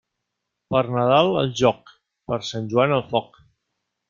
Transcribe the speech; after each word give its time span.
Per 0.75 0.79
Nadal 0.95 1.29
al 1.41 1.51
jóc, 1.61 1.93
per 2.33 2.41
Sant 2.51 2.69
Joan 2.73 2.97
al 2.97 3.05
foc. 3.15 3.41